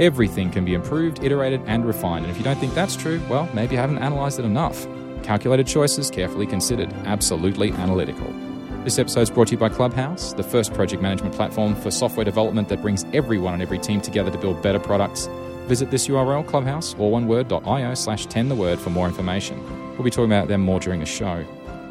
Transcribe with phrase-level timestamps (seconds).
[0.00, 2.24] Everything can be improved, iterated, and refined.
[2.24, 4.86] And if you don't think that's true, well, maybe you haven't analyzed it enough.
[5.22, 8.26] Calculated choices, carefully considered, absolutely analytical.
[8.82, 12.24] This episode is brought to you by Clubhouse, the first project management platform for software
[12.24, 15.28] development that brings everyone and every team together to build better products.
[15.68, 19.62] Visit this URL, clubhouse, or one word.io slash 10 the word for more information.
[19.92, 21.46] We'll be talking about them more during the show.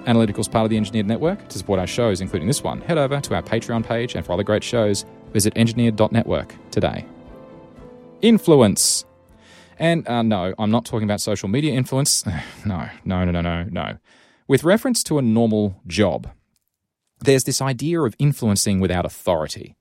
[0.06, 1.48] Analytical is part of the Engineered Network.
[1.48, 4.34] To support our shows, including this one, head over to our Patreon page, and for
[4.34, 7.06] other great shows, visit engineered.network today.
[8.24, 9.04] Influence.
[9.78, 12.24] And uh, no, I'm not talking about social media influence.
[12.66, 13.98] No, no, no, no, no, no.
[14.48, 16.32] With reference to a normal job,
[17.20, 19.76] there's this idea of influencing without authority.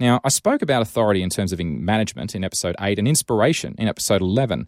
[0.00, 3.86] Now, I spoke about authority in terms of management in episode 8 and inspiration in
[3.86, 4.66] episode 11.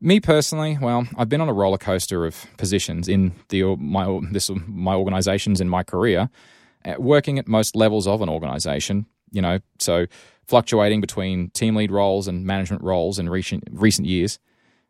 [0.00, 4.50] Me personally, well, I've been on a roller coaster of positions in the my this
[4.66, 6.28] my organizations in my career,
[6.84, 9.06] uh, working at most levels of an organization.
[9.30, 10.06] You know, so
[10.46, 14.38] fluctuating between team lead roles and management roles in recent, recent years.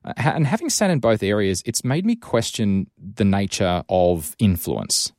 [0.04, 5.12] Uh, and having sat in both areas, it's made me question the nature of influence.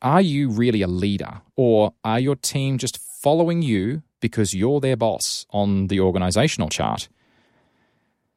[0.00, 4.96] Are you really a leader, or are your team just following you because you're their
[4.96, 7.08] boss on the organizational chart?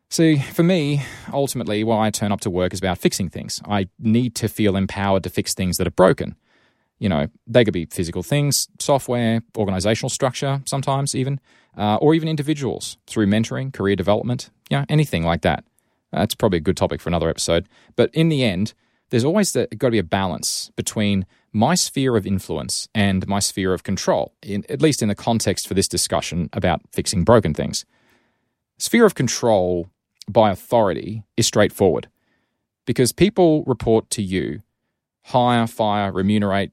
[0.09, 1.03] See, for me,
[1.33, 3.61] ultimately, why I turn up to work is about fixing things.
[3.65, 6.35] I need to feel empowered to fix things that are broken.
[6.99, 11.39] You know, they could be physical things, software, organizational structure, sometimes even,
[11.77, 15.65] uh, or even individuals through mentoring, career development, you know, anything like that.
[16.11, 17.67] That's probably a good topic for another episode.
[17.95, 18.73] But in the end,
[19.09, 23.39] there's always the, got to be a balance between my sphere of influence and my
[23.39, 27.53] sphere of control, in, at least in the context for this discussion about fixing broken
[27.53, 27.85] things.
[28.77, 29.89] Sphere of control
[30.29, 32.07] by authority is straightforward
[32.85, 34.61] because people report to you
[35.25, 36.71] hire, fire, remunerate,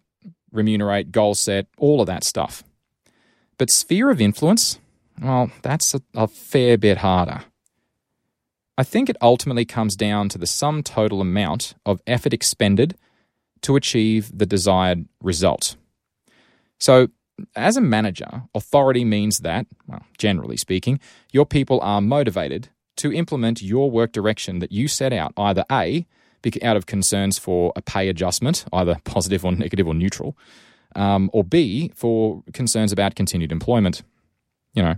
[0.52, 2.62] remunerate, goal set, all of that stuff.
[3.58, 4.78] But sphere of influence,
[5.20, 7.42] well, that's a, a fair bit harder.
[8.78, 12.96] I think it ultimately comes down to the sum total amount of effort expended
[13.62, 15.76] to achieve the desired result.
[16.78, 17.08] So,
[17.54, 21.00] as a manager, authority means that, well, generally speaking,
[21.32, 26.06] your people are motivated to implement your work direction that you set out, either A,
[26.62, 30.36] out of concerns for a pay adjustment, either positive or negative or neutral,
[30.94, 34.02] um, or B, for concerns about continued employment.
[34.74, 34.94] You know,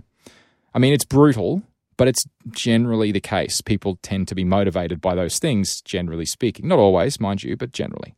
[0.73, 1.63] I mean, it's brutal,
[1.97, 3.61] but it's generally the case.
[3.61, 6.67] People tend to be motivated by those things, generally speaking.
[6.67, 8.15] Not always, mind you, but generally.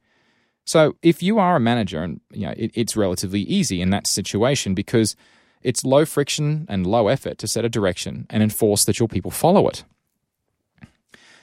[0.66, 4.06] So if you are a manager, and you know, it, it's relatively easy in that
[4.06, 5.16] situation because
[5.62, 9.32] it's low friction and low effort to set a direction and enforce that your people
[9.32, 9.84] follow it.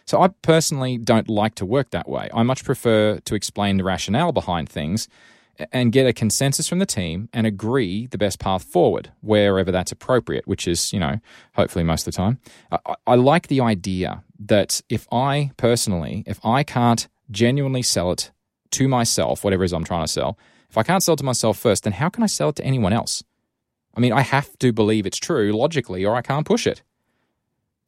[0.06, 2.28] So I personally don't like to work that way.
[2.34, 5.08] I much prefer to explain the rationale behind things
[5.72, 9.92] and get a consensus from the team and agree the best path forward wherever that's
[9.92, 11.20] appropriate, which is, you know,
[11.54, 12.38] hopefully most of the time.
[12.70, 18.30] I, I like the idea that if I personally, if I can't genuinely sell it
[18.72, 20.38] to myself, whatever it is I'm trying to sell,
[20.68, 22.64] if I can't sell it to myself first, then how can I sell it to
[22.64, 23.22] anyone else?
[23.96, 26.82] I mean, I have to believe it's true logically, or I can't push it.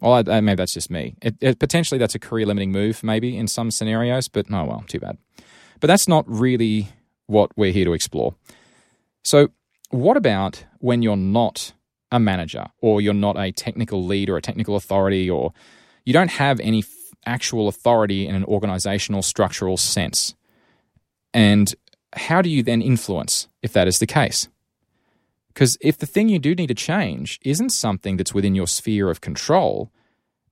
[0.01, 1.17] Well, I, maybe that's just me.
[1.23, 4.85] It, it, potentially, that's a career limiting move, maybe in some scenarios, but oh well,
[4.87, 5.17] too bad.
[5.81, 6.89] But that's not really
[7.27, 8.35] what we're here to explore.
[9.25, 9.49] So,
[9.91, 11.73] what about when you're not
[12.13, 15.53] a manager, or you're not a technical lead, or a technical authority, or
[16.05, 16.89] you don't have any f-
[17.25, 20.35] actual authority in an organizational structural sense?
[21.33, 21.75] And
[22.13, 24.49] how do you then influence if that is the case?
[25.57, 29.09] Because if the thing you do need to change isn't something that's within your sphere
[29.09, 29.91] of control,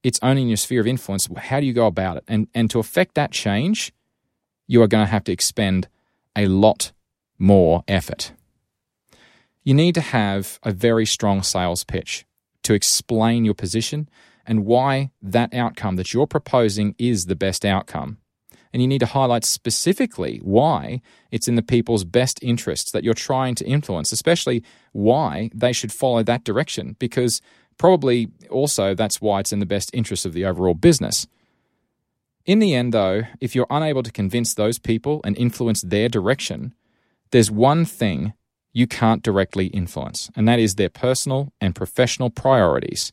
[0.02, 2.24] it's only in your sphere of influence, how do you go about it?
[2.26, 3.92] And, and to affect that change,
[4.66, 5.88] you are going to have to expend
[6.34, 6.92] a lot
[7.38, 8.32] more effort.
[9.62, 12.24] You need to have a very strong sales pitch
[12.62, 14.08] to explain your position
[14.46, 18.16] and why that outcome that you're proposing is the best outcome
[18.74, 21.00] and you need to highlight specifically why
[21.30, 25.92] it's in the people's best interests that you're trying to influence, especially why they should
[25.92, 27.40] follow that direction, because
[27.78, 31.28] probably also that's why it's in the best interest of the overall business.
[32.46, 36.74] In the end, though, if you're unable to convince those people and influence their direction,
[37.30, 38.32] there's one thing
[38.72, 43.12] you can't directly influence, and that is their personal and professional priorities.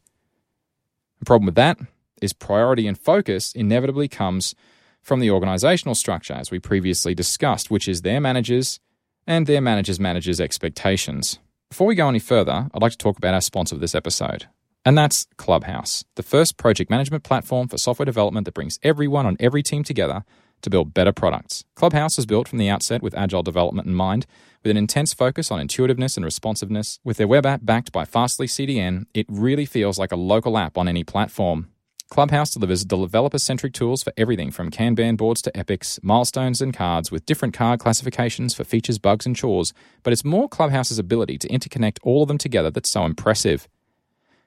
[1.19, 1.77] The problem with that
[2.19, 4.55] is priority and focus inevitably comes
[5.01, 8.79] from the organizational structure, as we previously discussed, which is their managers
[9.27, 11.39] and their managers' managers' expectations.
[11.69, 14.47] Before we go any further, I'd like to talk about our sponsor of this episode,
[14.83, 19.37] and that's Clubhouse, the first project management platform for software development that brings everyone on
[19.39, 20.23] every team together
[20.61, 21.63] to build better products.
[21.75, 24.25] Clubhouse was built from the outset with agile development in mind,
[24.63, 26.99] with an intense focus on intuitiveness and responsiveness.
[27.03, 30.77] With their web app backed by Fastly CDN, it really feels like a local app
[30.77, 31.69] on any platform.
[32.11, 37.09] Clubhouse delivers developer centric tools for everything from Kanban boards to epics, milestones, and cards
[37.09, 39.73] with different card classifications for features, bugs, and chores.
[40.03, 43.69] But it's more Clubhouse's ability to interconnect all of them together that's so impressive.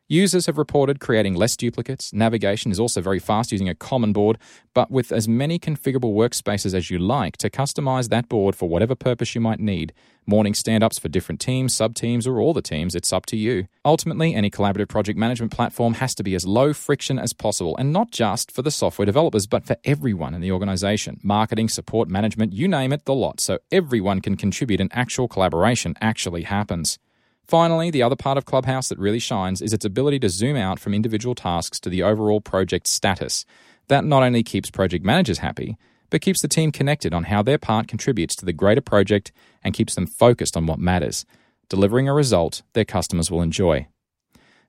[0.09, 2.13] Users have reported creating less duplicates.
[2.13, 4.37] Navigation is also very fast using a common board,
[4.75, 8.95] but with as many configurable workspaces as you like to customize that board for whatever
[8.95, 9.95] purpose you might need.
[10.27, 13.37] Morning stand ups for different teams, sub teams, or all the teams, it's up to
[13.39, 13.67] you.
[13.83, 17.91] Ultimately, any collaborative project management platform has to be as low friction as possible, and
[17.91, 22.53] not just for the software developers, but for everyone in the organization marketing, support, management,
[22.53, 26.99] you name it, the lot, so everyone can contribute and actual collaboration actually happens.
[27.47, 30.79] Finally, the other part of Clubhouse that really shines is its ability to zoom out
[30.79, 33.45] from individual tasks to the overall project status.
[33.89, 35.77] That not only keeps project managers happy,
[36.09, 39.31] but keeps the team connected on how their part contributes to the greater project
[39.63, 41.27] and keeps them focused on what matters,
[41.69, 43.87] delivering a result their customers will enjoy.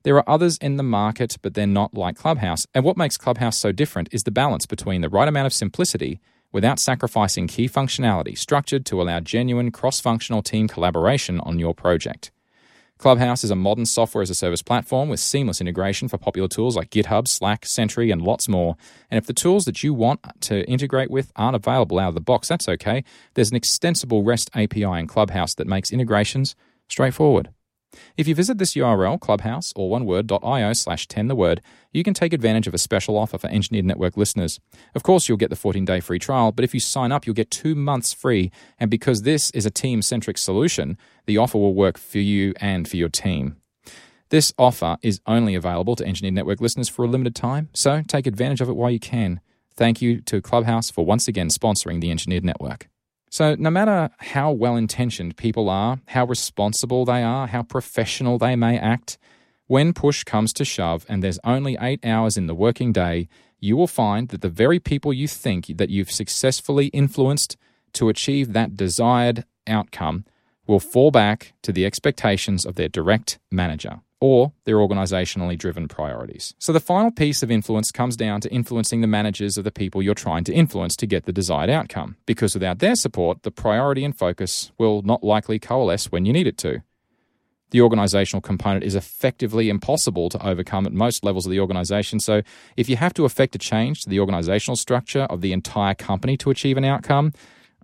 [0.04, 2.68] There are others in the market, but they're not like Clubhouse.
[2.74, 6.20] And what makes Clubhouse so different is the balance between the right amount of simplicity
[6.52, 12.32] without sacrificing key functionality, structured to allow genuine cross functional team collaboration on your project.
[12.98, 16.78] Clubhouse is a modern software as a service platform with seamless integration for popular tools
[16.78, 18.78] like GitHub, Slack, Sentry, and lots more.
[19.12, 22.22] And if the tools that you want to integrate with aren't available out of the
[22.22, 23.04] box, that's okay.
[23.34, 26.56] There's an extensible REST API in Clubhouse that makes integrations
[26.88, 27.50] straightforward.
[28.18, 31.62] If you visit this URL, clubhouse, or oneword.io slash 10 the word,
[31.92, 34.60] you can take advantage of a special offer for Engineered Network listeners.
[34.94, 37.34] Of course, you'll get the 14 day free trial, but if you sign up, you'll
[37.34, 38.52] get two months free.
[38.80, 42.88] And because this is a team centric solution, the offer will work for you and
[42.88, 43.58] for your team.
[44.30, 48.26] This offer is only available to Engineered Network listeners for a limited time, so take
[48.26, 49.40] advantage of it while you can.
[49.76, 52.90] Thank you to Clubhouse for once again sponsoring the Engineered Network.
[53.36, 58.56] So, no matter how well intentioned people are, how responsible they are, how professional they
[58.56, 59.18] may act,
[59.68, 63.28] when push comes to shove and there's only eight hours in the working day,
[63.60, 67.58] you will find that the very people you think that you've successfully influenced
[67.92, 70.24] to achieve that desired outcome
[70.66, 76.56] will fall back to the expectations of their direct manager or their organisationally driven priorities.
[76.58, 80.02] So the final piece of influence comes down to influencing the managers of the people
[80.02, 84.04] you're trying to influence to get the desired outcome, because without their support, the priority
[84.04, 86.82] and focus will not likely coalesce when you need it to.
[87.70, 92.20] The organizational component is effectively impossible to overcome at most levels of the organization.
[92.20, 92.42] So,
[92.78, 96.36] if you have to effect a change to the organizational structure of the entire company
[96.38, 97.32] to achieve an outcome,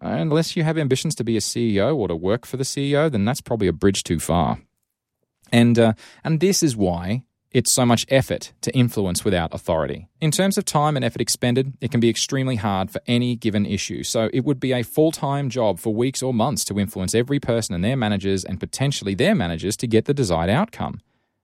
[0.01, 3.25] unless you have ambitions to be a CEO or to work for the CEO, then
[3.25, 4.57] that's probably a bridge too far.
[5.51, 5.93] And, uh,
[6.23, 10.07] and this is why it's so much effort to influence without authority.
[10.21, 13.65] In terms of time and effort expended, it can be extremely hard for any given
[13.65, 14.03] issue.
[14.03, 17.39] So it would be a full time job for weeks or months to influence every
[17.39, 21.01] person and their managers and potentially their managers to get the desired outcome.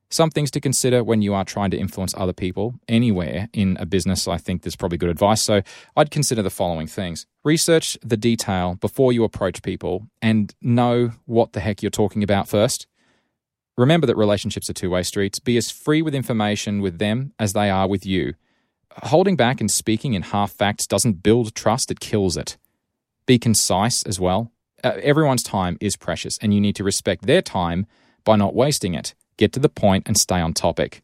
[0.10, 3.86] Some things to consider when you are trying to influence other people anywhere in a
[3.86, 4.26] business.
[4.26, 5.42] I think there's probably good advice.
[5.42, 5.62] So
[5.98, 11.52] I'd consider the following things research the detail before you approach people and know what
[11.52, 12.88] the heck you're talking about first.
[13.78, 15.40] Remember that relationships are two way streets.
[15.40, 18.34] Be as free with information with them as they are with you.
[19.04, 22.58] Holding back and speaking in half facts doesn't build trust, it kills it.
[23.28, 24.52] Be concise as well.
[24.84, 27.86] Uh, everyone's time is precious, and you need to respect their time
[28.24, 29.14] by not wasting it.
[29.38, 31.04] Get to the point and stay on topic.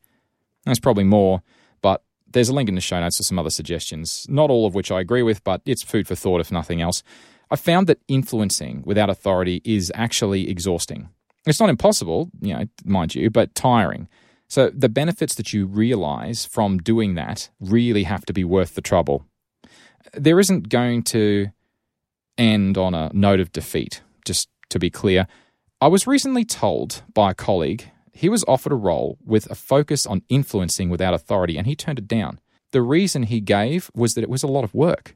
[0.65, 1.43] There's probably more,
[1.81, 4.73] but there's a link in the show notes for some other suggestions, not all of
[4.73, 7.03] which I agree with, but it's food for thought if nothing else.
[7.51, 11.09] I found that influencing without authority is actually exhausting.
[11.45, 14.07] It's not impossible, you know, mind you, but tiring.
[14.47, 18.81] So the benefits that you realize from doing that really have to be worth the
[18.81, 19.25] trouble.
[20.13, 21.47] There isn't going to
[22.37, 25.27] end on a note of defeat, just to be clear.
[25.81, 30.05] I was recently told by a colleague he was offered a role with a focus
[30.05, 32.39] on influencing without authority and he turned it down.
[32.71, 35.15] The reason he gave was that it was a lot of work.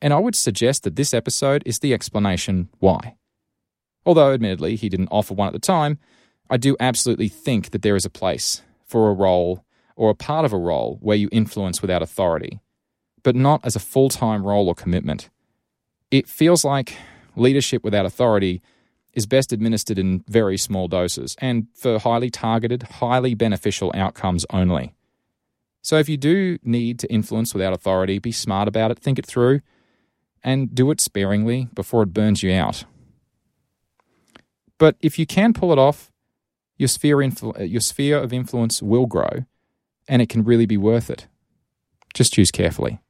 [0.00, 3.16] And I would suggest that this episode is the explanation why.
[4.06, 5.98] Although, admittedly, he didn't offer one at the time,
[6.50, 9.64] I do absolutely think that there is a place for a role
[9.96, 12.60] or a part of a role where you influence without authority,
[13.22, 15.30] but not as a full time role or commitment.
[16.10, 16.96] It feels like
[17.36, 18.62] leadership without authority
[19.14, 24.94] is best administered in very small doses and for highly targeted, highly beneficial outcomes only.
[25.82, 29.26] So if you do need to influence without authority, be smart about it, think it
[29.26, 29.60] through,
[30.42, 32.84] and do it sparingly before it burns you out.
[34.78, 36.10] But if you can pull it off,
[36.76, 39.44] your sphere, influ- uh, your sphere of influence will grow
[40.08, 41.28] and it can really be worth it.
[42.12, 43.00] Just choose carefully.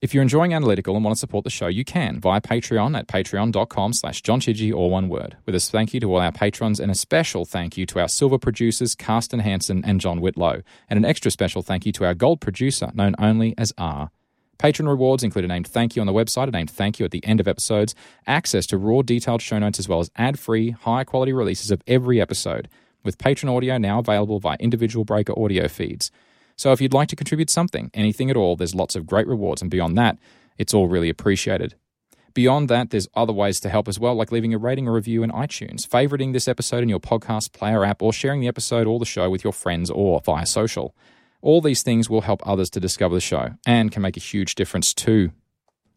[0.00, 3.06] If you're enjoying Analytical and want to support the show, you can via Patreon at
[3.06, 5.36] patreon.com slash johnchidgey, or one word.
[5.46, 8.08] With a thank you to all our patrons and a special thank you to our
[8.08, 12.14] silver producers, Carsten Hansen and John Whitlow, and an extra special thank you to our
[12.14, 14.10] gold producer, known only as R.
[14.62, 17.10] Patron rewards include a named thank you on the website, a named thank you at
[17.10, 17.96] the end of episodes,
[18.28, 21.82] access to raw detailed show notes, as well as ad free, high quality releases of
[21.88, 22.68] every episode,
[23.02, 26.12] with patron audio now available via individual breaker audio feeds.
[26.54, 29.62] So if you'd like to contribute something, anything at all, there's lots of great rewards,
[29.62, 30.16] and beyond that,
[30.56, 31.74] it's all really appreciated.
[32.32, 35.24] Beyond that, there's other ways to help as well, like leaving a rating or review
[35.24, 39.00] in iTunes, favoriting this episode in your podcast player app, or sharing the episode or
[39.00, 40.94] the show with your friends or via social.
[41.42, 44.54] All these things will help others to discover the show and can make a huge
[44.54, 45.32] difference too.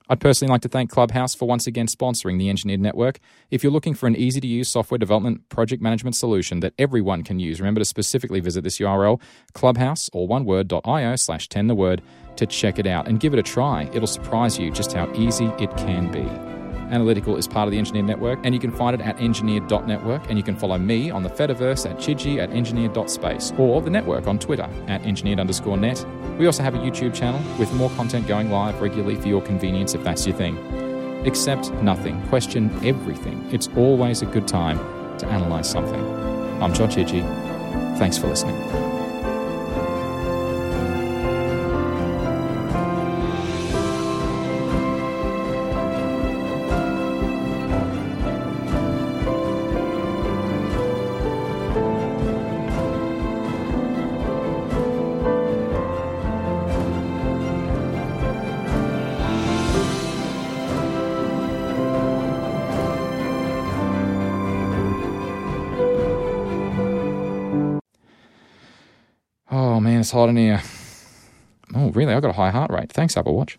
[0.08, 3.20] I'd personally like to thank Clubhouse for once again sponsoring the Engineered Network.
[3.50, 7.24] If you're looking for an easy to use software development project management solution that everyone
[7.24, 9.20] can use, remember to specifically visit this URL,
[9.54, 12.02] clubhouse or one word.io slash 10 the word
[12.36, 13.90] to check it out and give it a try.
[13.94, 16.55] It'll surprise you just how easy it can be.
[16.92, 20.30] Analytical is part of the Engineer Network, and you can find it at engineered.network.
[20.30, 24.27] And you can follow me on the Fediverse at chidgey at engineered.space or the network
[24.27, 26.06] on Twitter at engineered underscore net.
[26.38, 29.94] We also have a YouTube channel with more content going live regularly for your convenience
[29.94, 30.58] if that's your thing.
[31.25, 33.48] Accept nothing, question everything.
[33.51, 34.77] It's always a good time
[35.18, 36.04] to analyze something.
[36.62, 36.89] I'm John.
[37.98, 38.95] Thanks for listening.
[70.06, 70.62] It's hot in here.
[71.76, 72.14] Oh, really?
[72.14, 72.92] I got a high heart rate.
[72.94, 73.58] Thanks, Apple Watch.